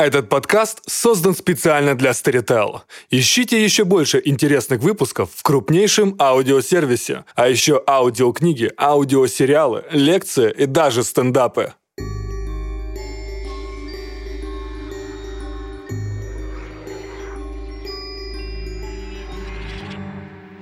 Этот 0.00 0.30
подкаст 0.30 0.80
создан 0.88 1.34
специально 1.34 1.94
для 1.94 2.12
Storytel. 2.12 2.80
Ищите 3.10 3.62
еще 3.62 3.84
больше 3.84 4.22
интересных 4.24 4.80
выпусков 4.80 5.30
в 5.34 5.42
крупнейшем 5.42 6.16
аудиосервисе, 6.18 7.26
а 7.34 7.48
еще 7.48 7.84
аудиокниги, 7.86 8.72
аудиосериалы, 8.78 9.84
лекции 9.90 10.50
и 10.56 10.64
даже 10.64 11.04
стендапы. 11.04 11.74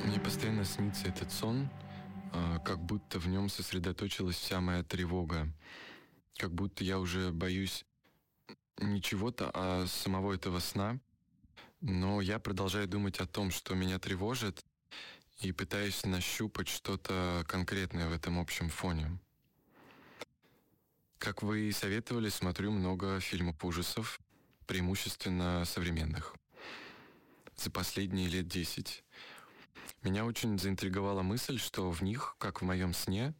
Мне 0.04 0.18
постоянно 0.18 0.64
снится 0.64 1.06
этот 1.06 1.30
сон, 1.30 1.70
а, 2.32 2.58
как 2.64 2.80
будто 2.80 3.20
в 3.20 3.28
нем 3.28 3.48
сосредоточилась 3.48 4.34
вся 4.34 4.60
моя 4.60 4.82
тревога. 4.82 5.46
Как 6.38 6.52
будто 6.52 6.82
я 6.82 6.98
уже 6.98 7.30
боюсь 7.30 7.84
не 8.78 9.02
чего-то, 9.02 9.50
а 9.54 9.86
самого 9.86 10.34
этого 10.34 10.58
сна. 10.58 10.98
Но 11.80 12.20
я 12.20 12.38
продолжаю 12.38 12.88
думать 12.88 13.20
о 13.20 13.26
том, 13.26 13.50
что 13.50 13.74
меня 13.74 13.98
тревожит, 13.98 14.64
и 15.40 15.52
пытаюсь 15.52 16.04
нащупать 16.04 16.68
что-то 16.68 17.44
конкретное 17.46 18.08
в 18.08 18.12
этом 18.12 18.38
общем 18.38 18.68
фоне. 18.68 19.18
Как 21.18 21.42
вы 21.42 21.68
и 21.68 21.72
советовали, 21.72 22.28
смотрю 22.28 22.72
много 22.72 23.20
фильмов 23.20 23.64
ужасов, 23.64 24.20
преимущественно 24.66 25.64
современных. 25.64 26.34
За 27.56 27.70
последние 27.70 28.28
лет 28.28 28.48
десять. 28.48 29.04
Меня 30.02 30.24
очень 30.24 30.58
заинтриговала 30.58 31.22
мысль, 31.22 31.58
что 31.58 31.90
в 31.90 32.02
них, 32.02 32.36
как 32.38 32.60
в 32.60 32.64
моем 32.64 32.94
сне, 32.94 33.34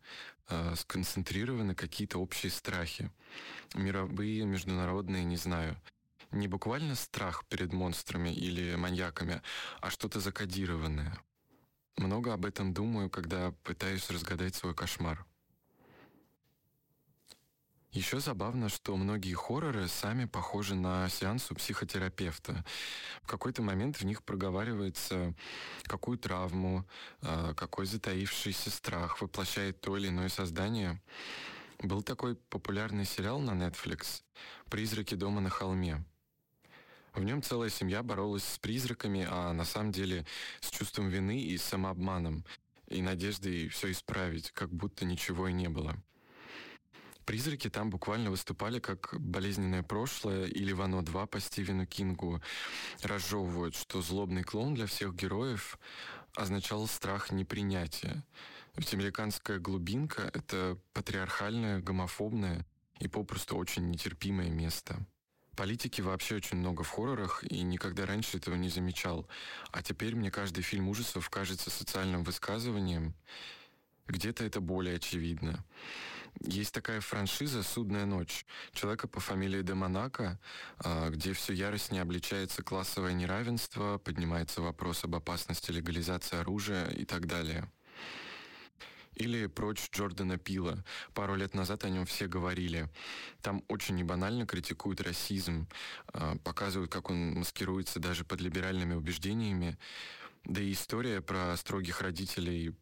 э, 0.49 0.75
сконцентрированы 0.77 1.75
какие-то 1.75 2.19
общие 2.19 2.51
страхи. 2.51 3.11
Мировые, 3.75 4.45
международные, 4.45 5.25
не 5.25 5.37
знаю. 5.37 5.81
Не 6.31 6.49
буквально 6.49 6.95
страх 6.95 7.45
перед 7.47 7.73
монстрами 7.73 8.31
или 8.31 8.75
маньяками, 8.75 9.41
а 9.81 9.91
что-то 9.91 10.21
закодированное. 10.21 11.19
Много 11.97 12.33
об 12.33 12.45
этом 12.45 12.75
думаю, 12.75 13.11
когда 13.11 13.53
пытаюсь 13.65 14.11
разгадать 14.11 14.55
свой 14.55 14.75
кошмар. 14.75 15.25
Еще 17.93 18.21
забавно, 18.21 18.69
что 18.69 18.97
многие 18.97 19.33
хорроры 19.33 19.89
сами 19.89 20.27
похожи 20.27 20.75
на 20.75 21.09
сеанс 21.09 21.51
у 21.51 21.55
психотерапевта. 21.55 22.63
В 23.23 23.27
какой-то 23.27 23.63
момент 23.63 23.97
в 23.97 24.05
них 24.05 24.23
проговаривается, 24.23 25.35
какую 25.85 26.19
травму, 26.19 26.87
а, 27.23 27.55
какой 27.55 27.87
затаившийся 27.87 28.71
страх 28.71 29.23
воплощает 29.23 29.81
то 29.81 29.97
или 29.97 30.09
иное 30.09 30.29
создание. 30.29 31.01
Был 31.79 32.03
такой 32.03 32.37
популярный 32.37 33.07
сериал 33.07 33.41
на 33.41 33.53
Netflix 33.53 34.23
«Призраки 34.69 35.15
дома 35.15 35.41
на 35.41 35.49
холме». 35.49 36.05
В 37.15 37.25
нем 37.25 37.43
целая 37.43 37.71
семья 37.71 38.03
боролась 38.03 38.45
с 38.45 38.59
призраками, 38.59 39.27
а 39.29 39.53
на 39.55 39.65
самом 39.65 39.93
деле 39.93 40.27
с 40.61 40.69
чувством 40.71 41.09
вины 41.09 41.41
и 41.41 41.57
самообманом, 41.57 42.45
и 42.89 43.01
надеждой 43.01 43.69
все 43.69 43.91
исправить, 43.93 44.51
как 44.51 44.71
будто 44.71 45.07
ничего 45.07 45.49
и 45.49 45.55
не 45.55 45.69
было. 45.69 45.97
Призраки 47.29 47.69
там 47.69 47.91
буквально 47.91 48.31
выступали 48.31 48.79
как 48.79 49.15
болезненное 49.21 49.83
прошлое 49.83 50.47
или 50.47 50.73
в 50.73 50.81
«Оно 50.81 51.03
2» 51.03 51.27
по 51.27 51.39
Стивену 51.41 51.85
Кингу. 51.85 52.41
Разжевывают, 53.03 53.75
что 53.77 54.01
злобный 54.01 54.45
клоун 54.45 54.75
для 54.75 54.87
всех 54.87 55.15
героев 55.15 55.79
означал 56.35 56.87
страх 56.87 57.31
непринятия. 57.31 58.25
Ведь 58.77 58.95
американская 58.95 59.59
глубинка— 59.59 60.31
это 60.33 60.79
патриархальное, 60.95 61.81
гомофобное 61.81 62.65
и 62.99 63.09
попросту 63.09 63.59
очень 63.59 63.91
нетерпимое 63.91 64.49
место. 64.49 64.97
Политики 65.55 66.01
вообще 66.01 66.37
очень 66.37 66.57
много 66.57 66.83
в 66.83 66.89
хоррорах, 66.89 67.45
и 67.45 67.61
никогда 67.61 68.07
раньше 68.07 68.39
этого 68.39 68.55
не 68.55 68.71
замечал. 68.71 69.29
А 69.71 69.83
теперь 69.83 70.15
мне 70.15 70.31
каждый 70.31 70.63
фильм 70.63 70.89
ужасов 70.89 71.29
кажется 71.29 71.69
социальным 71.69 72.23
высказыванием. 72.25 73.13
Где-то 74.07 74.45
это 74.45 74.63
более 74.63 74.97
очевидно. 74.97 75.63
Есть 76.41 76.73
такая 76.73 77.01
франшиза 77.01 77.63
«Судная 77.63 78.07
ночь» 78.07 78.47
человека 78.73 79.09
по 79.09 79.19
фамилии 79.19 79.63
Де 79.63 79.75
Монако, 79.75 80.39
а, 80.79 81.11
где 81.11 81.33
все 81.33 81.53
яростнее 81.53 82.03
обличается 82.03 82.63
классовое 82.63 83.13
неравенство, 83.13 83.99
поднимается 83.99 84.63
вопрос 84.63 85.05
об 85.05 85.17
опасности 85.17 85.73
легализации 85.73 86.39
оружия 86.39 86.89
и 86.91 87.05
так 87.05 87.27
далее. 87.27 87.71
Или 89.17 89.47
«Прочь 89.47 89.91
Джордана 89.91 90.39
Пила». 90.39 90.85
Пару 91.13 91.35
лет 91.35 91.55
назад 91.55 91.85
о 91.85 91.89
нем 91.89 92.07
все 92.07 92.29
говорили. 92.29 92.89
Там 93.43 93.65
очень 93.67 93.97
небанально 93.97 94.47
критикуют 94.47 95.01
расизм, 95.01 95.67
а, 96.13 96.37
показывают, 96.45 96.93
как 96.93 97.11
он 97.11 97.35
маскируется 97.35 97.99
даже 97.99 98.25
под 98.25 98.41
либеральными 98.41 98.95
убеждениями. 98.95 99.77
Да 100.45 100.61
и 100.61 100.73
история 100.73 101.21
про 101.21 101.57
строгих 101.57 102.01
родителей 102.01 102.77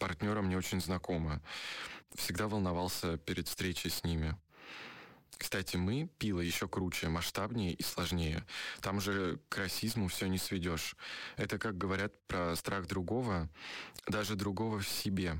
партнера 0.00 0.42
мне 0.42 0.58
очень 0.58 0.80
знакома 0.80 1.40
всегда 2.16 2.48
волновался 2.48 3.18
перед 3.18 3.46
встречей 3.46 3.90
с 3.90 4.02
ними. 4.02 4.36
Кстати, 5.38 5.76
мы, 5.76 6.10
пила, 6.18 6.42
еще 6.42 6.68
круче, 6.68 7.08
масштабнее 7.08 7.72
и 7.72 7.82
сложнее. 7.82 8.44
Там 8.80 9.00
же 9.00 9.40
к 9.48 9.56
расизму 9.56 10.08
все 10.08 10.26
не 10.26 10.38
сведешь. 10.38 10.96
Это, 11.36 11.58
как 11.58 11.78
говорят 11.78 12.12
про 12.26 12.54
страх 12.56 12.86
другого, 12.86 13.48
даже 14.06 14.34
другого 14.34 14.80
в 14.80 14.88
себе. 14.88 15.38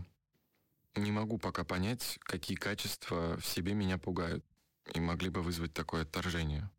Не 0.95 1.13
могу 1.13 1.39
пока 1.39 1.65
понять, 1.65 2.19
какие 2.23 2.57
качества 2.57 3.37
в 3.37 3.45
себе 3.45 3.75
меня 3.75 3.99
пугают 3.99 4.45
и 4.95 5.01
могли 5.01 5.29
бы 5.29 5.43
вызвать 5.43 5.75
такое 5.75 6.03
отторжение. 6.03 6.71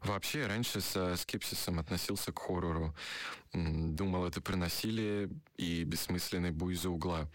Вообще, 0.00 0.46
раньше 0.46 0.80
со 0.80 1.16
скепсисом 1.16 1.80
относился 1.80 2.32
к 2.32 2.38
хоррору. 2.38 2.94
Думал, 3.52 4.26
это 4.26 4.40
про 4.40 4.56
насилие 4.56 5.28
и 5.56 5.82
бессмысленный 5.82 6.52
буй 6.52 6.74
за 6.74 6.90
угла. 6.90 7.28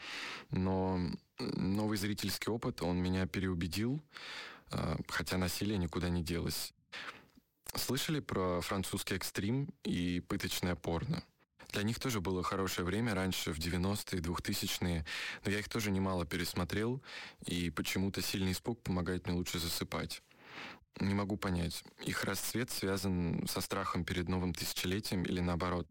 Но 0.49 0.99
новый 1.39 1.97
зрительский 1.97 2.51
опыт, 2.51 2.81
он 2.81 2.97
меня 2.97 3.25
переубедил, 3.25 4.01
а, 4.71 4.97
хотя 5.09 5.37
насилие 5.37 5.77
никуда 5.77 6.09
не 6.09 6.23
делось. 6.23 6.73
Слышали 7.75 8.19
про 8.19 8.61
французский 8.61 9.15
экстрим 9.15 9.69
и 9.83 10.21
пыточное 10.21 10.75
порно? 10.75 11.23
Для 11.73 11.81
них 11.81 11.99
тоже 11.99 12.21
было 12.21 12.43
хорошее 12.43 12.85
время 12.85 13.15
раньше, 13.15 13.51
в 13.51 13.57
90-е, 13.57 14.21
2000-е, 14.21 15.05
но 15.43 15.51
я 15.51 15.59
их 15.59 15.67
тоже 15.67 15.89
немало 15.89 16.23
пересмотрел, 16.23 17.01
и 17.45 17.71
почему-то 17.71 18.21
сильный 18.21 18.51
испуг 18.51 18.81
помогает 18.83 19.25
мне 19.25 19.35
лучше 19.35 19.57
засыпать. 19.57 20.21
Не 20.99 21.13
могу 21.13 21.37
понять. 21.37 21.83
Их 22.05 22.23
расцвет 22.23 22.69
связан 22.69 23.45
со 23.47 23.61
страхом 23.61 24.05
перед 24.05 24.29
новым 24.29 24.53
тысячелетием 24.53 25.23
или 25.23 25.39
наоборот? 25.39 25.87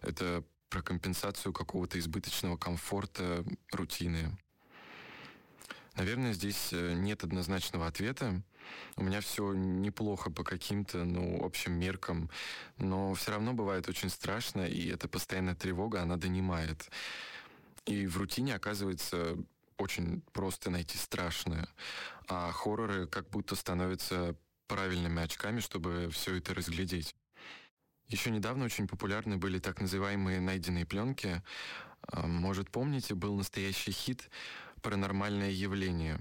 Это 0.00 0.44
про 0.68 0.82
компенсацию 0.82 1.52
какого-то 1.52 1.98
избыточного 1.98 2.56
комфорта, 2.56 3.44
рутины. 3.72 4.36
Наверное, 5.96 6.32
здесь 6.32 6.72
э, 6.72 6.94
нет 6.94 7.22
однозначного 7.22 7.86
ответа. 7.86 8.42
У 8.96 9.04
меня 9.04 9.20
все 9.20 9.52
неплохо 9.52 10.30
по 10.30 10.42
каким-то, 10.42 11.04
ну, 11.04 11.44
общим 11.44 11.72
меркам, 11.72 12.30
но 12.78 13.14
все 13.14 13.32
равно 13.32 13.52
бывает 13.52 13.88
очень 13.88 14.10
страшно, 14.10 14.62
и 14.62 14.88
эта 14.88 15.06
постоянная 15.06 15.54
тревога, 15.54 16.02
она 16.02 16.16
донимает. 16.16 16.90
И 17.86 18.06
в 18.06 18.16
рутине 18.16 18.54
оказывается 18.54 19.36
очень 19.78 20.22
просто 20.32 20.70
найти 20.70 20.98
страшное, 20.98 21.68
а 22.28 22.50
хорроры 22.52 23.06
как 23.06 23.28
будто 23.30 23.56
становятся 23.56 24.36
правильными 24.66 25.22
очками, 25.22 25.60
чтобы 25.60 26.08
все 26.10 26.36
это 26.36 26.54
разглядеть. 26.54 27.14
Еще 28.08 28.30
недавно 28.30 28.64
очень 28.66 28.86
популярны 28.86 29.36
были 29.36 29.58
так 29.58 29.80
называемые 29.80 30.40
найденные 30.40 30.86
пленки. 30.86 31.42
А, 32.02 32.26
может, 32.26 32.70
помните, 32.70 33.14
был 33.14 33.34
настоящий 33.34 33.92
хит 33.92 34.30
«Паранормальное 34.82 35.50
явление». 35.50 36.18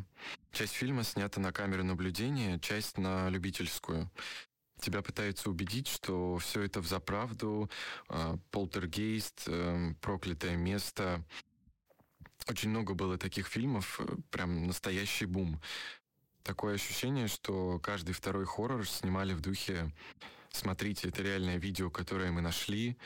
Часть 0.51 0.73
фильма 0.73 1.03
снята 1.03 1.41
на 1.41 1.51
камеру 1.51 1.83
наблюдения, 1.83 2.59
часть 2.59 2.97
на 2.97 3.29
любительскую. 3.29 4.09
Тебя 4.79 5.01
пытаются 5.01 5.49
убедить, 5.49 5.87
что 5.87 6.37
все 6.37 6.61
это 6.61 6.81
в 6.81 6.87
заправду, 6.87 7.69
а, 8.07 8.37
полтергейст, 8.51 9.43
э, 9.47 9.93
проклятое 10.01 10.55
место. 10.57 11.23
Очень 12.47 12.69
много 12.69 12.93
было 12.93 13.17
таких 13.17 13.47
фильмов, 13.47 13.99
э, 13.99 14.15
прям 14.29 14.67
настоящий 14.67 15.25
бум. 15.25 15.61
Такое 16.43 16.75
ощущение, 16.75 17.27
что 17.27 17.79
каждый 17.79 18.13
второй 18.13 18.45
хоррор 18.45 18.87
снимали 18.87 19.33
в 19.33 19.41
духе 19.41 19.93
«Смотрите, 20.51 21.07
это 21.07 21.23
реальное 21.23 21.57
видео, 21.57 21.89
которое 21.89 22.31
мы 22.31 22.41
нашли», 22.41 22.97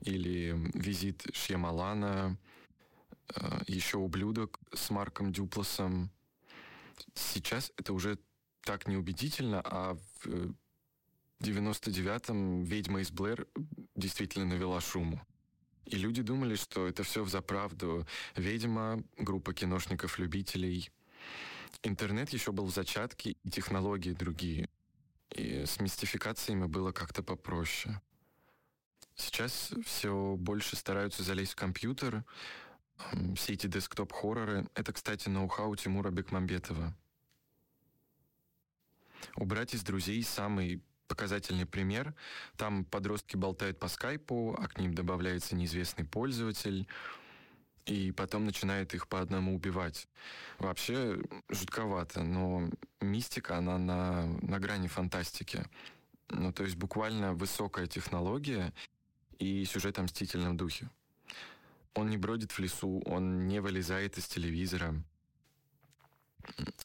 или 0.00 0.54
«Визит 0.74 1.26
Шьямалана», 1.32 2.36
э, 3.34 3.60
еще 3.66 3.96
«Ублюдок» 3.96 4.60
с 4.74 4.90
Марком 4.90 5.32
Дюпласом. 5.32 6.10
Сейчас 7.14 7.72
это 7.78 7.94
уже 7.94 8.18
так 8.60 8.86
неубедительно, 8.86 9.62
а 9.64 9.96
в 10.22 10.54
99-м 11.40 12.64
«Ведьма 12.64 13.00
из 13.00 13.10
Блэр» 13.10 13.48
действительно 13.96 14.44
навела 14.44 14.80
шуму. 14.80 15.20
И 15.84 15.96
люди 15.96 16.22
думали, 16.22 16.54
что 16.54 16.86
это 16.86 17.02
все 17.02 17.22
в 17.22 17.28
заправду. 17.28 18.06
«Ведьма», 18.36 19.02
группа 19.16 19.52
киношников-любителей— 19.52 20.90
Интернет 21.82 22.30
еще 22.30 22.52
был 22.52 22.66
в 22.66 22.74
зачатке, 22.74 23.36
и 23.42 23.50
технологии 23.50 24.12
другие. 24.12 24.68
И 25.30 25.64
с 25.64 25.80
мистификациями 25.80 26.66
было 26.66 26.92
как-то 26.92 27.22
попроще. 27.22 28.00
Сейчас 29.16 29.72
все 29.84 30.36
больше 30.38 30.76
стараются 30.76 31.22
залезть 31.22 31.52
в 31.52 31.56
компьютер. 31.56 32.24
Все 33.34 33.54
эти 33.54 33.66
десктоп-хорроры— 33.66 34.68
это, 34.74 34.92
кстати, 34.92 35.28
ноу-хау 35.28 35.74
Тимура 35.74 36.10
Бекмамбетова. 36.10 36.96
Убрать 39.36 39.74
из 39.74 39.82
друзей 39.82 40.22
самый 40.22 40.82
показательный 41.08 41.66
пример. 41.66 42.14
Там 42.56 42.84
подростки 42.84 43.36
болтают 43.36 43.78
по 43.78 43.88
скайпу, 43.88 44.56
а 44.58 44.68
к 44.68 44.78
ним 44.78 44.94
добавляется 44.94 45.54
неизвестный 45.54 46.04
пользователь, 46.04 46.86
и 47.86 48.12
потом 48.12 48.44
начинает 48.44 48.94
их 48.94 49.08
по 49.08 49.20
одному 49.20 49.54
убивать. 49.54 50.08
Вообще 50.58 51.20
жутковато, 51.48 52.22
но 52.22 52.70
мистика, 53.00 53.58
она 53.58 53.78
на, 53.78 54.26
на 54.26 54.58
грани 54.58 54.88
фантастики. 54.88 55.64
Ну, 56.28 56.52
то 56.52 56.64
есть 56.64 56.76
буквально 56.76 57.34
высокая 57.34 57.86
технология 57.86 58.72
и 59.38 59.64
сюжет 59.64 59.98
о 59.98 60.02
мстительном 60.02 60.56
духе. 60.56 60.88
Он 61.94 62.08
не 62.08 62.16
бродит 62.16 62.52
в 62.52 62.58
лесу, 62.58 63.02
он 63.04 63.46
не 63.48 63.60
вылезает 63.60 64.16
из 64.16 64.26
телевизора. 64.26 64.94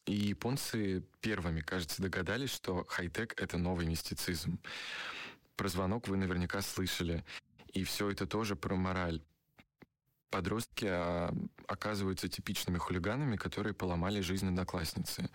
И 0.06 0.14
японцы 0.14 1.04
первыми, 1.22 1.62
кажется, 1.62 2.02
догадались, 2.02 2.52
что 2.52 2.86
хай-тек— 2.88 3.34
это 3.42 3.58
новый 3.58 3.86
мистицизм. 3.86 4.60
Про 5.56 5.70
звонок 5.70 6.08
вы 6.08 6.18
наверняка 6.18 6.62
слышали. 6.62 7.26
И 7.74 7.84
все 7.84 8.10
это 8.10 8.26
тоже 8.26 8.56
про 8.56 8.76
мораль. 8.76 9.22
Подростки 10.30 10.86
а, 10.86 11.34
оказываются 11.68 12.28
типичными 12.28 12.78
хулиганами, 12.78 13.38
которые 13.38 13.74
поломали 13.74 14.22
жизнь 14.22 14.48
одноклассницы. 14.48 15.30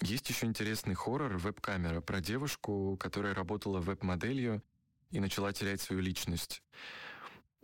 Есть 0.00 0.28
еще 0.28 0.46
интересный 0.46 0.94
хоррор 0.94 1.36
«Веб-камера» 1.36 2.00
про 2.00 2.20
девушку, 2.20 2.96
которая 2.98 3.34
работала 3.34 3.80
веб-моделью 3.80 4.62
и 5.10 5.20
начала 5.20 5.52
терять 5.52 5.80
свою 5.80 6.02
личность. 6.02 6.62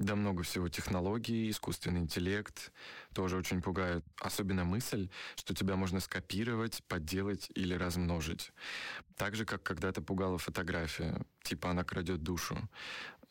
Да 0.01 0.17
много 0.17 0.43
всего 0.45 0.71
технологий, 0.71 1.51
искусственный 1.51 2.01
интеллект 2.01 2.73
тоже 3.13 3.37
очень 3.37 3.61
пугают. 3.61 4.03
Особенно 4.19 4.65
мысль, 4.65 5.11
что 5.37 5.55
тебя 5.55 5.77
можно 5.77 6.01
скопировать, 6.01 6.83
подделать 6.89 7.51
или 7.55 7.75
размножить. 7.75 8.51
Так 9.17 9.37
же, 9.37 9.45
как 9.45 9.63
когда-то 9.63 10.01
пугала 10.01 10.39
фотография, 10.39 11.21
типа 11.43 11.69
она 11.71 11.85
крадет 11.85 12.23
душу. 12.23 12.57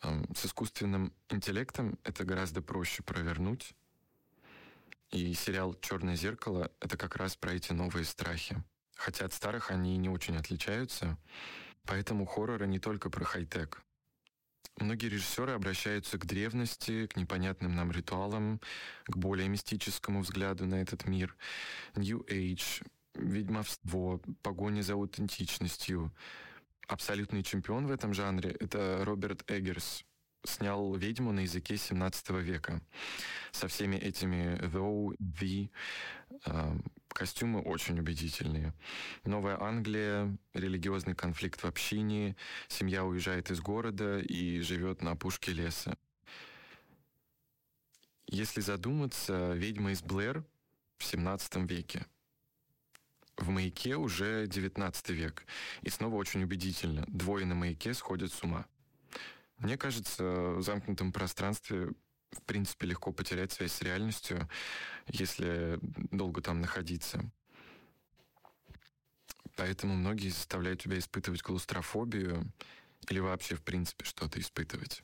С 0.00 0.46
искусственным 0.46 1.12
интеллектом 1.28 1.98
это 2.04 2.22
гораздо 2.24 2.62
проще 2.62 3.02
провернуть. 3.02 3.74
И 5.10 5.34
сериал 5.34 5.74
«Черное 5.80 6.14
зеркало»— 6.14 6.70
это 6.80 6.96
как 6.96 7.16
раз 7.16 7.34
про 7.34 7.52
эти 7.52 7.72
новые 7.72 8.04
страхи. 8.04 8.62
Хотя 8.94 9.24
от 9.24 9.32
старых 9.32 9.72
они 9.72 9.96
не 9.96 10.08
очень 10.08 10.36
отличаются. 10.36 11.18
Поэтому 11.82 12.26
хорроры 12.26 12.68
не 12.68 12.78
только 12.78 13.10
про 13.10 13.24
хай-тек. 13.24 13.82
Многие 14.78 15.08
режиссеры 15.08 15.52
обращаются 15.52 16.18
к 16.18 16.26
древности, 16.26 17.06
к 17.06 17.16
непонятным 17.16 17.74
нам 17.74 17.92
ритуалам, 17.92 18.60
к 19.04 19.16
более 19.16 19.48
мистическому 19.48 20.22
взгляду 20.22 20.66
на 20.66 20.76
этот 20.76 21.06
мир. 21.06 21.36
New 21.96 22.24
Age, 22.28 22.86
ведьмовство, 23.14 24.20
погоня 24.42 24.82
за 24.82 24.94
аутентичностью. 24.94 26.12
Абсолютный 26.88 27.42
чемпион 27.42 27.86
в 27.86 27.90
этом 27.90 28.14
жанре— 28.14 28.50
это 28.60 29.04
Роберт 29.04 29.48
Эггерс, 29.50 30.04
снял 30.44 30.94
«Ведьму» 30.94 31.32
на 31.32 31.40
языке 31.40 31.76
17 31.76 32.30
века. 32.30 32.80
Со 33.52 33.68
всеми 33.68 33.96
этими 33.96 34.58
«though», 34.72 35.16
«the», 35.18 35.70
э, 36.46 36.78
костюмы 37.08 37.60
очень 37.60 37.98
убедительные. 37.98 38.72
Новая 39.24 39.60
Англия, 39.60 40.36
религиозный 40.54 41.14
конфликт 41.14 41.62
в 41.62 41.66
общине, 41.66 42.36
семья 42.68 43.04
уезжает 43.04 43.50
из 43.50 43.60
города 43.60 44.18
и 44.20 44.60
живет 44.60 45.02
на 45.02 45.12
опушке 45.12 45.52
леса. 45.52 45.96
Если 48.26 48.60
задуматься, 48.60 49.52
«Ведьма 49.54 49.92
из 49.92 50.02
Блэр» 50.02 50.44
в 50.98 51.04
17 51.04 51.56
веке. 51.68 52.06
В 53.36 53.48
маяке 53.48 53.96
уже 53.96 54.46
19 54.46 55.10
век. 55.10 55.44
И 55.82 55.88
снова 55.88 56.16
очень 56.16 56.44
убедительно. 56.44 57.04
Двое 57.08 57.46
на 57.46 57.54
маяке 57.54 57.94
сходят 57.94 58.32
с 58.32 58.42
ума. 58.44 58.66
Мне 59.60 59.78
кажется, 59.78 60.24
в 60.24 60.62
замкнутом 60.62 61.12
пространстве 61.12 61.90
в 62.32 62.42
принципе, 62.42 62.86
легко 62.86 63.12
потерять 63.12 63.52
связь 63.52 63.72
с 63.72 63.82
реальностью, 63.82 64.48
если 65.08 65.78
долго 65.82 66.40
там 66.40 66.60
находиться. 66.60 67.30
Поэтому 69.56 69.94
многие 69.94 70.28
заставляют 70.28 70.82
тебя 70.82 70.98
испытывать 70.98 71.42
клаустрофобию 71.42 72.50
или 73.08 73.18
вообще, 73.18 73.56
в 73.56 73.62
принципе, 73.62 74.04
что-то 74.04 74.40
испытывать. 74.40 75.02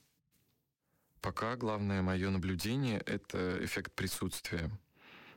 Пока 1.20 1.56
главное 1.56 2.02
мое 2.02 2.30
наблюдение— 2.30 2.98
это 3.06 3.58
эффект 3.64 3.92
присутствия. 3.94 4.70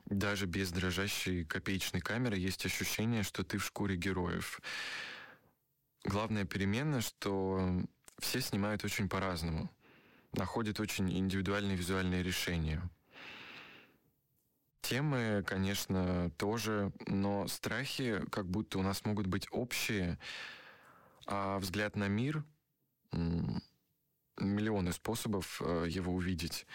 Даже 0.05 0.45
без 0.45 0.71
дрожащей 0.71 1.45
копеечной 1.45 2.01
камеры 2.01 2.37
есть 2.37 2.65
ощущение, 2.65 3.23
что 3.23 3.43
ты 3.43 3.57
в 3.57 3.65
шкуре 3.65 3.95
героев. 3.95 4.61
Главная 6.05 6.45
перемена, 6.45 7.01
что 7.01 7.81
все 8.19 8.41
снимают 8.41 8.83
очень 8.83 9.09
по-разному, 9.09 9.69
находят 10.33 10.79
очень 10.79 11.11
индивидуальные 11.17 11.75
визуальные 11.75 12.23
решения. 12.23 12.81
Темы, 14.81 15.43
конечно, 15.45 16.31
тоже, 16.37 16.91
но 17.05 17.47
страхи 17.47 18.21
как 18.31 18.49
будто 18.49 18.79
у 18.79 18.81
нас 18.81 19.05
могут 19.05 19.27
быть 19.27 19.47
общие, 19.51 20.17
а 21.27 21.59
взгляд 21.59 21.95
на 21.95 22.07
мир 22.07 22.43
миллионы 24.41 24.93
способов 24.93 25.61
э, 25.61 25.85
его 25.89 26.13
увидеть. 26.13 26.65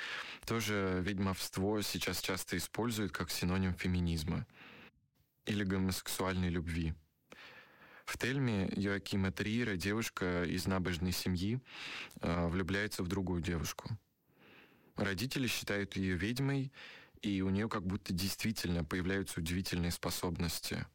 Тоже 0.47 1.01
ведьмовство 1.03 1.81
сейчас 1.83 2.21
часто 2.21 2.57
используют 2.57 3.13
как 3.13 3.31
синоним 3.31 3.75
феминизма 3.75 4.47
или 5.47 5.65
гомосексуальной 5.65 6.51
любви. 6.51 6.95
В 8.05 8.19
Тельме 8.19 8.69
Йоакима 8.77 9.33
Триера 9.33 9.77
девушка 9.77 10.45
из 10.45 10.67
набожной 10.67 11.13
семьи 11.13 11.61
э, 12.21 12.47
влюбляется 12.49 13.03
в 13.03 13.09
другую 13.09 13.41
девушку. 13.41 13.89
Родители 14.97 15.47
считают 15.47 15.97
ее 15.97 16.15
ведьмой, 16.15 16.73
и 17.23 17.41
у 17.41 17.51
нее 17.51 17.69
как 17.69 17.87
будто 17.87 18.13
действительно 18.13 18.85
появляются 18.85 19.41
удивительные 19.41 19.91
способности. 19.91 20.87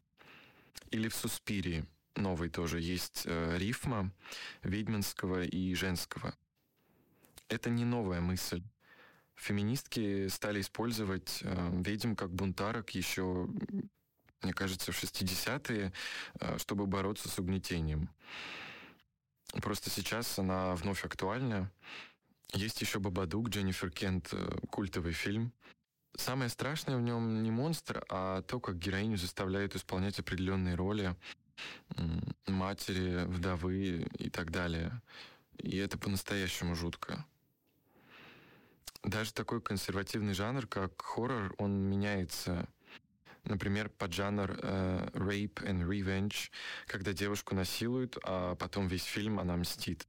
Или 0.90 1.08
в 1.08 1.14
Суспирии, 1.14 1.84
новой 2.14 2.48
тоже, 2.48 2.80
есть 2.80 3.22
э, 3.26 3.58
рифма 3.58 4.12
ведьминского 4.62 5.42
и 5.42 5.74
женского. 5.74 6.34
Это 7.48 7.68
не 7.68 7.84
новая 7.84 8.20
мысль. 8.20 8.62
Феминистки 9.34 10.28
стали 10.28 10.60
использовать 10.60 11.40
э, 11.42 11.82
ведьм 11.84 12.14
как 12.14 12.32
бунтарок 12.32 12.90
еще 12.90 13.48
мне 14.42 14.52
кажется, 14.52 14.92
в 14.92 15.02
60-е, 15.02 15.92
э, 16.40 16.58
чтобы 16.58 16.86
бороться 16.86 17.28
с 17.28 17.38
угнетением. 17.38 18.08
Просто 19.62 19.90
сейчас 19.90 20.38
она 20.38 20.74
вновь 20.74 21.04
актуальна. 21.04 21.70
Есть 22.52 22.80
еще 22.80 22.98
«Бабадук», 22.98 23.48
Дженнифер 23.48 23.90
Кент, 23.90 24.28
э, 24.32 24.58
культовый 24.70 25.12
фильм. 25.12 25.52
Самое 26.16 26.50
страшное 26.50 26.96
в 26.96 27.02
нем 27.02 27.42
не 27.42 27.50
монстр, 27.50 28.04
а 28.08 28.42
то, 28.42 28.60
как 28.60 28.78
героиню 28.78 29.16
заставляют 29.16 29.76
исполнять 29.76 30.18
определенные 30.18 30.74
роли 30.74 31.14
матери, 32.46 33.24
вдовы 33.26 34.08
и 34.18 34.30
так 34.30 34.50
далее. 34.50 35.02
И 35.58 35.76
это 35.76 35.98
по-настоящему 35.98 36.74
жутко. 36.74 37.24
Даже 39.02 39.32
такой 39.32 39.60
консервативный 39.60 40.34
жанр, 40.34 40.66
как 40.66 41.00
хоррор, 41.00 41.54
он 41.58 41.72
меняется 41.72 42.68
Например, 43.50 43.88
поджанр 43.88 44.56
э, 44.62 45.08
rape 45.12 45.54
and 45.64 45.82
revenge, 45.82 46.50
когда 46.86 47.12
девушку 47.12 47.56
насилуют, 47.56 48.16
а 48.22 48.54
потом 48.54 48.86
весь 48.86 49.02
фильм 49.02 49.40
она 49.40 49.56
мстит 49.56 50.06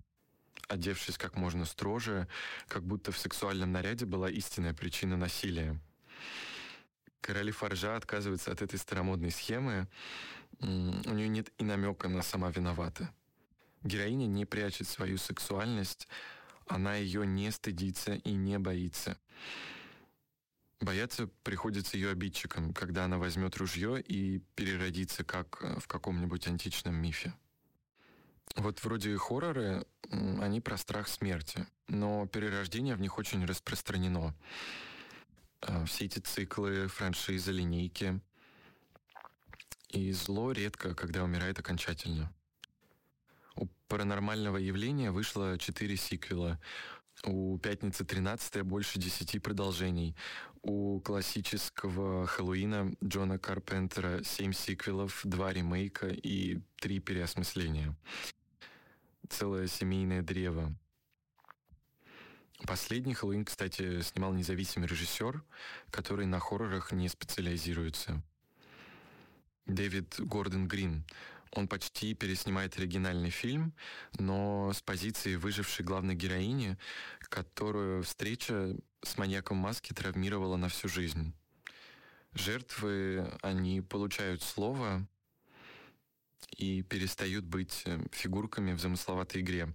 одевшись 0.68 1.18
как 1.18 1.36
можно 1.36 1.66
строже, 1.66 2.28
как 2.70 2.84
будто 2.84 3.12
в 3.12 3.18
сексуальном 3.18 3.74
наряде 3.74 4.06
была 4.06 4.30
истинная 4.30 4.74
причина 4.74 5.18
насилия. 5.18 5.78
Короли 7.20 7.52
Фаржа 7.52 7.98
отказываются 7.98 8.52
от 8.52 8.62
этой 8.62 8.80
старомодной 8.80 9.32
схемы. 9.32 9.90
У 10.60 10.66
нее 10.66 11.28
нет 11.28 11.52
и 11.58 11.66
намека 11.66 12.08
на 12.08 12.22
сама 12.22 12.52
виновата. 12.52 13.14
Героиня 13.84 14.28
не 14.28 14.46
прячет 14.46 14.88
свою 14.88 15.18
сексуальность, 15.18 16.08
она 16.68 16.96
ее 16.96 17.26
не 17.28 17.52
стыдится 17.52 18.14
и 18.14 18.32
не 18.32 18.58
боится. 18.60 19.18
Бояться 20.82 21.28
приходится 21.44 21.96
ее 21.96 22.10
обидчикам, 22.10 22.74
когда 22.74 23.06
она 23.06 23.20
возьмет 23.20 23.56
ружье 23.58 24.02
и 24.02 24.40
переродится, 24.56 25.24
как 25.24 25.60
э, 25.62 25.80
в 25.80 25.88
каком-нибудь 25.88 26.48
античном 26.48 26.96
мифе. 26.96 27.36
Вот 28.56 28.84
вроде 28.84 29.16
хорроры, 29.16 29.86
они 30.10 30.60
про 30.60 30.78
страх 30.78 31.08
смерти, 31.08 31.68
но 31.88 32.26
перерождение 32.26 32.96
в 32.96 33.00
них 33.00 33.20
очень 33.20 33.46
распространено. 33.46 34.36
Э, 35.62 35.86
все 35.86 36.06
эти 36.06 36.18
циклы, 36.18 36.88
франшизы, 36.88 37.52
линейки. 37.52 38.20
И 39.90 40.12
зло 40.14 40.52
редко, 40.52 40.96
когда 40.96 41.24
умирает 41.24 41.60
окончательно. 41.60 42.34
У 43.56 43.68
паранормального 43.88 44.58
явления 44.58 45.12
вышло 45.12 45.60
четыре 45.60 45.96
сиквела. 45.96 46.60
У 47.26 47.58
«Пятницы 47.60 48.04
13 48.04 48.64
больше 48.64 48.98
десяти 48.98 49.38
продолжений. 49.38 50.16
У 50.64 51.00
классического 51.02 52.26
«Хэллоуина» 52.26 52.94
Джона 53.04 53.38
Карпентера 53.38 54.24
семь 54.24 54.54
сиквелов, 54.54 55.22
два 55.24 55.54
ремейка 55.54 56.08
и 56.08 56.60
три 56.78 57.00
переосмысления. 57.00 57.96
Целое 59.30 59.68
семейное 59.68 60.22
древо. 60.24 60.76
Последний 62.66 63.14
Хэллоуин, 63.14 63.46
кстати, 63.46 64.02
снимал 64.02 64.34
независимый 64.34 64.88
режиссер, 64.88 65.44
который 65.90 66.26
на 66.26 66.40
хоррорах 66.40 66.92
не 66.92 67.08
специализируется. 67.08 68.22
Дэвид 69.66 70.16
Гордон 70.20 70.68
Грин. 70.68 71.06
Он 71.54 71.68
почти 71.68 72.14
переснимает 72.14 72.78
оригинальный 72.78 73.30
фильм, 73.30 73.74
но 74.18 74.72
с 74.74 74.82
позиции 74.82 75.36
выжившей 75.36 75.84
главной 75.84 76.16
героини, 76.16 76.78
которую 77.20 78.04
встреча 78.04 78.76
с 79.04 79.18
маньяком 79.18 79.58
маски 79.58 79.94
травмировала 79.94 80.56
на 80.56 80.70
всю 80.70 80.88
жизнь. 80.88 81.34
Жертвы, 82.34 83.30
они 83.42 83.82
получают 83.82 84.42
слово 84.42 85.06
и 86.56 86.82
перестают 86.84 87.44
быть 87.44 87.84
э, 87.86 88.00
фигурками 88.12 88.72
в 88.74 88.80
замысловатой 88.80 89.42
игре, 89.42 89.74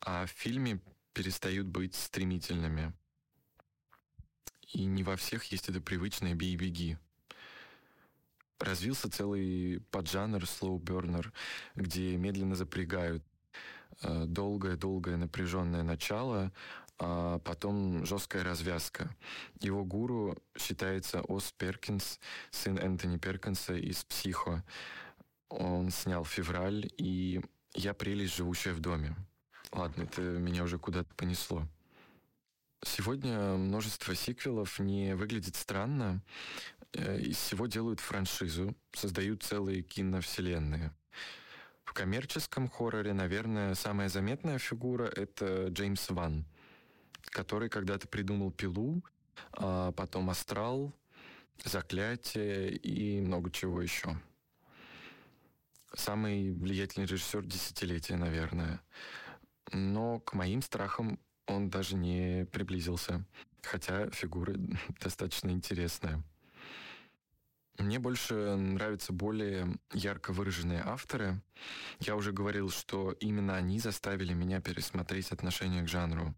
а 0.00 0.24
в 0.24 0.30
фильме 0.30 0.80
перестают 1.12 1.66
быть 1.66 1.94
стремительными. 1.94 2.94
И 4.72 4.86
не 4.86 5.02
во 5.02 5.16
всех 5.16 5.44
есть 5.52 5.68
это 5.68 5.80
привычное 5.80 6.34
«бей-беги». 6.34 6.96
Развился 8.58 9.10
целый 9.10 9.80
поджанр 9.90 10.46
слоу-бернер, 10.46 11.32
где 11.74 12.16
медленно 12.16 12.54
запрягают 12.54 13.24
э, 14.02 14.24
долгое-долгое 14.26 15.16
напряженное 15.16 15.82
начало, 15.82 16.52
а 16.98 17.40
потом 17.40 18.06
жесткая 18.06 18.44
развязка. 18.44 19.14
Его 19.60 19.84
гуру 19.84 20.38
считается 20.56 21.22
Ос 21.22 21.52
Перкинс, 21.58 22.20
сын 22.50 22.78
Энтони 22.78 23.18
Перкинса 23.18 23.74
из 23.74 24.04
«Психо». 24.04 24.64
Он 25.48 25.90
снял 25.90 26.24
«Февраль» 26.24 26.88
и 26.96 27.40
«Я 27.74 27.94
прелесть, 27.94 28.36
живущая 28.36 28.74
в 28.74 28.80
доме». 28.80 29.16
Ладно, 29.72 30.04
это 30.04 30.22
меня 30.22 30.62
уже 30.62 30.78
куда-то 30.78 31.12
понесло. 31.16 31.66
Сегодня 32.84 33.56
множество 33.56 34.14
сиквелов 34.14 34.78
не 34.78 35.16
выглядит 35.16 35.56
странно. 35.56 36.22
Э, 36.94 37.18
из 37.18 37.36
всего 37.36 37.66
делают 37.66 38.00
франшизу, 38.00 38.76
создают 38.92 39.42
целые 39.42 39.82
киновселенные. 39.82 40.92
В 41.84 41.92
коммерческом 41.92 42.68
хорроре, 42.68 43.12
наверное, 43.12 43.74
самая 43.74 44.08
заметная 44.08 44.58
фигура— 44.58 45.04
это 45.16 45.68
Джеймс 45.68 46.08
Ван, 46.10 46.44
который 47.24 47.68
когда-то 47.68 48.08
придумал 48.08 48.50
«Пилу», 48.50 49.02
а 49.52 49.92
потом 49.92 50.30
«Астрал», 50.30 50.92
«Заклятие» 51.64 52.76
и 52.76 53.20
много 53.20 53.50
чего 53.50 53.80
еще. 53.80 54.16
Самый 55.94 56.52
влиятельный 56.52 57.06
режиссер 57.06 57.44
десятилетия, 57.44 58.16
наверное. 58.16 58.80
Но 59.72 60.18
к 60.20 60.34
моим 60.34 60.62
страхам 60.62 61.20
он 61.46 61.70
даже 61.70 61.96
не 61.96 62.46
приблизился, 62.46 63.24
хотя 63.62 64.10
фигура 64.10 64.54
достаточно 65.00 65.50
интересная. 65.50 66.24
Мне 67.78 67.98
больше 67.98 68.54
нравятся 68.54 69.12
более 69.12 69.76
ярко 69.92 70.32
выраженные 70.32 70.82
авторы. 70.84 71.42
Я 71.98 72.14
уже 72.14 72.32
говорил, 72.32 72.70
что 72.70 73.12
именно 73.12 73.56
они 73.56 73.80
заставили 73.80 74.32
меня 74.32 74.60
пересмотреть 74.60 75.32
отношение 75.32 75.82
к 75.82 75.88
жанру. 75.88 76.34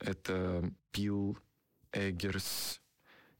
Это 0.00 0.72
Пил, 0.92 1.38
Эггерс, 1.92 2.80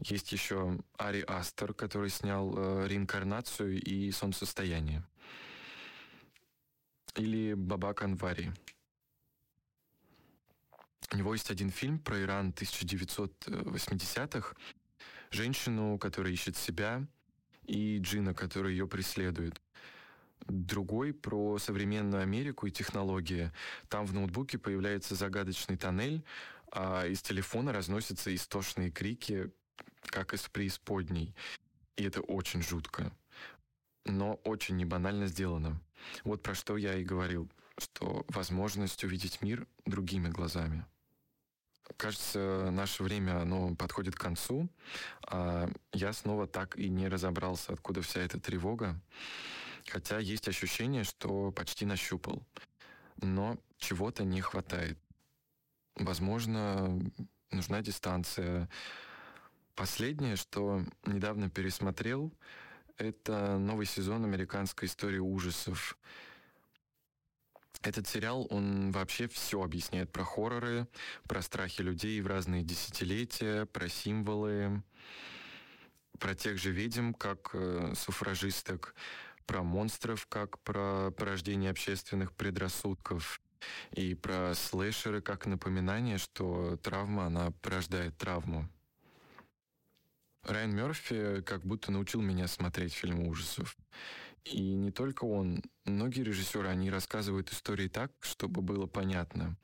есть 0.00 0.32
еще 0.32 0.78
Ари 0.98 1.24
Астер, 1.26 1.72
который 1.72 2.10
снял 2.10 2.52
э, 2.56 2.88
«Реинкарнацию» 2.88 3.80
и 3.80 4.10
«Солнцестояние». 4.10 5.04
Или 7.14 7.54
Бабак 7.54 8.02
Анвари. 8.02 8.52
У 11.12 11.16
него 11.16 11.32
есть 11.32 11.50
один 11.50 11.70
фильм 11.70 12.00
про 12.00 12.20
Иран 12.20 12.50
1980-х, 12.50 14.56
женщину, 15.34 15.98
которая 15.98 16.32
ищет 16.32 16.56
себя, 16.56 17.06
и 17.64 17.98
Джина, 17.98 18.34
который 18.34 18.72
ее 18.72 18.86
преследует. 18.86 19.60
Другой 20.46 21.12
про 21.12 21.58
современную 21.58 22.22
Америку 22.22 22.66
и 22.66 22.70
технологии. 22.70 23.50
Там 23.88 24.06
в 24.06 24.12
ноутбуке 24.12 24.58
появляется 24.58 25.14
загадочный 25.14 25.76
тоннель, 25.76 26.22
а 26.70 27.06
из 27.06 27.22
телефона 27.22 27.72
разносятся 27.72 28.34
истошные 28.34 28.90
крики, 28.90 29.50
как 30.02 30.34
из 30.34 30.42
преисподней. 30.48 31.34
И 31.96 32.04
это 32.04 32.20
очень 32.20 32.62
жутко. 32.62 33.12
Но 34.04 34.34
очень 34.44 34.76
небанально 34.76 35.26
сделано. 35.26 35.80
Вот 36.24 36.42
про 36.42 36.54
что 36.54 36.76
я 36.76 36.96
и 36.96 37.04
говорил, 37.04 37.50
что 37.78 38.26
возможность 38.28 39.02
увидеть 39.02 39.40
мир 39.40 39.66
другими 39.86 40.28
глазами. 40.28 40.84
Кажется, 41.96 42.70
наше 42.70 43.02
время, 43.02 43.42
оно 43.42 43.74
подходит 43.74 44.14
к 44.14 44.20
концу, 44.20 44.68
а 45.28 45.68
я 45.92 46.12
снова 46.12 46.46
так 46.46 46.76
и 46.76 46.88
не 46.88 47.08
разобрался, 47.08 47.72
откуда 47.72 48.00
вся 48.02 48.20
эта 48.20 48.40
тревога. 48.40 49.00
Хотя 49.88 50.18
есть 50.18 50.48
ощущение, 50.48 51.04
что 51.04 51.52
почти 51.52 51.84
нащупал. 51.84 52.42
Но 53.16 53.58
чего-то 53.78 54.24
не 54.24 54.40
хватает. 54.40 54.98
Возможно, 55.96 56.98
нужна 57.50 57.82
дистанция. 57.82 58.68
Последнее, 59.74 60.36
что 60.36 60.82
недавно 61.04 61.50
пересмотрел, 61.50 62.32
это 62.96 63.58
новый 63.58 63.86
сезон 63.86 64.24
американской 64.24 64.88
истории 64.88 65.18
ужасов. 65.18 65.98
Этот 67.83 68.09
сериал, 68.09 68.47
он 68.50 68.93
вообще 68.93 69.28
все 69.28 69.62
объясняет 69.62 70.11
про 70.11 70.25
хорроры, 70.25 70.87
про 71.28 71.43
страхи 71.43 71.83
людей 71.83 72.21
в 72.21 72.26
разные 72.26 72.62
десятилетия, 72.62 73.66
про 73.66 73.88
символы, 73.88 74.83
про 76.19 76.35
тех 76.35 76.59
же 76.59 76.71
ведьм, 76.71 77.12
как 77.12 77.50
э, 77.52 77.93
суфражисток, 77.95 78.95
про 79.47 79.62
монстров, 79.62 80.26
как 80.26 80.59
про 80.61 81.11
порождение 81.11 81.71
общественных 81.71 82.33
предрассудков, 82.33 83.40
и 83.93 84.14
про 84.14 84.54
слэшеры 84.54 85.21
как 85.21 85.47
напоминание, 85.47 86.19
что 86.19 86.76
травма, 86.78 87.26
она 87.26 87.50
порождает 87.62 88.16
травму. 88.16 88.69
Райан 90.43 90.75
Мерфи 90.75 91.40
как 91.43 91.64
будто 91.64 91.90
научил 91.90 92.21
меня 92.21 92.47
смотреть 92.49 92.93
фильмы 92.93 93.28
ужасов. 93.28 93.76
И 94.44 94.60
не 94.74 94.90
только 94.90 95.24
он. 95.24 95.62
Многие 95.84 96.22
режиссеры, 96.22 96.68
они 96.68 96.90
рассказывают 96.90 97.50
истории 97.50 97.88
так, 97.88 98.12
чтобы 98.20 98.60
было 98.60 98.86
понятно. 98.86 99.56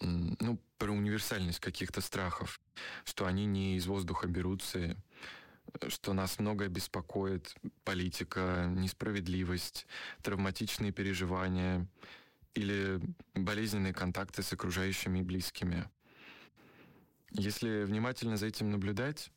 Ну, 0.00 0.58
про 0.78 0.90
универсальность 0.90 1.60
каких-то 1.60 2.00
страхов, 2.00 2.60
что 3.04 3.24
они 3.26 3.46
не 3.46 3.76
из 3.76 3.86
воздуха 3.86 4.26
берутся, 4.26 4.96
что 5.88 6.12
нас 6.12 6.40
многое 6.40 6.68
беспокоит, 6.68 7.54
политика, 7.84 8.66
несправедливость, 8.68 9.86
травматичные 10.22 10.90
переживания 10.90 11.86
или 12.54 13.00
болезненные 13.34 13.94
контакты 13.94 14.42
с 14.42 14.52
окружающими 14.52 15.20
и 15.20 15.22
близкими. 15.22 15.88
Если 17.30 17.84
внимательно 17.84 18.36
за 18.36 18.46
этим 18.46 18.70
наблюдать, 18.70 19.30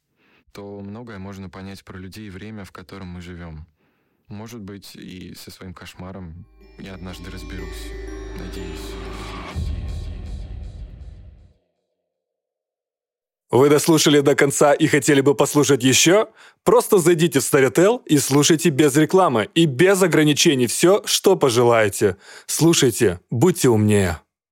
то 0.51 0.81
многое 0.81 1.19
можно 1.19 1.49
понять 1.49 1.85
про 1.85 1.97
людей 1.97 2.27
и 2.27 2.31
время, 2.31 2.65
в 2.65 2.71
котором 2.71 3.07
мы 3.09 3.21
живем. 3.21 3.67
Может 4.27 4.61
быть, 4.61 4.95
и 4.95 5.35
со 5.35 5.51
своим 5.51 5.73
кошмаром 5.73 6.45
я 6.79 6.95
однажды 6.95 7.29
разберусь. 7.29 7.91
Надеюсь. 8.37 8.79
Вы 13.51 13.69
дослушали 13.69 14.19
до 14.19 14.35
конца 14.35 14.73
и 14.73 14.87
хотели 14.87 15.21
бы 15.21 15.35
послушать 15.35 15.83
еще? 15.83 16.27
Просто 16.63 16.97
зайдите 16.97 17.39
в 17.39 17.43
Storytel 17.43 18.01
и 18.05 18.17
слушайте 18.17 18.69
без 18.69 18.97
рекламы 18.97 19.49
и 19.53 19.65
без 19.65 20.01
ограничений 20.01 20.67
все, 20.67 21.03
что 21.05 21.35
пожелаете. 21.35 22.17
Слушайте, 22.47 23.21
будьте 23.29 23.69
умнее. 23.69 24.19